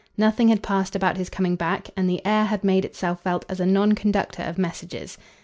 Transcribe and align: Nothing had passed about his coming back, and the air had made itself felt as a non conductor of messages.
Nothing 0.17 0.47
had 0.47 0.63
passed 0.63 0.95
about 0.95 1.17
his 1.17 1.29
coming 1.29 1.55
back, 1.55 1.91
and 1.95 2.09
the 2.09 2.25
air 2.25 2.45
had 2.45 2.63
made 2.63 2.85
itself 2.85 3.21
felt 3.21 3.45
as 3.47 3.59
a 3.59 3.67
non 3.67 3.93
conductor 3.93 4.41
of 4.41 4.57
messages. 4.57 5.15